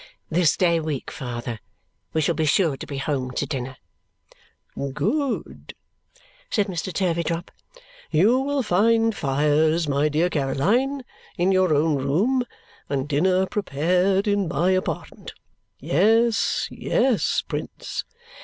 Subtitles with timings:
[0.31, 1.59] "This day week, father,
[2.11, 3.77] we shall be sure to be home to dinner."
[4.93, 5.75] "Good!"
[6.49, 6.91] said Mr.
[6.91, 7.51] Turveydrop.
[8.09, 11.03] "You will find fires, my dear Caroline,
[11.37, 12.43] in your own room,
[12.89, 15.35] and dinner prepared in my apartment.
[15.79, 18.03] Yes, yes, Prince!"